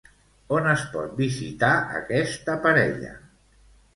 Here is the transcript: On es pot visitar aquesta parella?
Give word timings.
On 0.59 0.69
es 0.71 0.85
pot 0.93 1.11
visitar 1.19 1.69
aquesta 1.99 2.57
parella? 2.65 3.13